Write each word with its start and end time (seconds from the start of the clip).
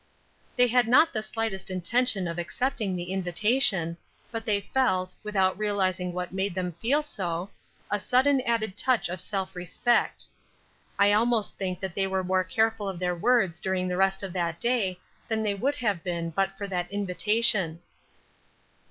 They 0.55 0.65
had 0.65 0.87
not 0.87 1.13
the 1.13 1.21
slightest 1.21 1.69
intention 1.69 2.27
of 2.27 2.39
accepting 2.39 2.95
the 2.95 3.11
invitation, 3.13 3.97
but 4.31 4.45
they 4.45 4.61
felt, 4.61 5.13
without 5.21 5.55
realizing 5.59 6.11
what 6.11 6.33
made 6.33 6.55
them 6.55 6.71
feel 6.81 7.03
so, 7.03 7.51
a 7.91 7.99
sudden 7.99 8.41
added 8.41 8.75
touch 8.75 9.09
of 9.09 9.21
self 9.21 9.55
respect. 9.55 10.25
I 10.97 11.11
almost 11.11 11.55
think 11.59 11.81
they 11.81 12.07
were 12.07 12.23
more 12.23 12.43
careful 12.43 12.89
of 12.89 12.97
their 12.97 13.15
words 13.15 13.59
during 13.59 13.87
the 13.87 13.95
rest 13.95 14.23
of 14.23 14.33
that 14.33 14.59
day 14.59 14.97
than 15.27 15.43
they 15.43 15.53
would 15.53 15.75
have 15.75 16.03
been 16.03 16.31
but 16.31 16.57
for 16.57 16.65
that 16.67 16.91
invitation. 16.91 17.79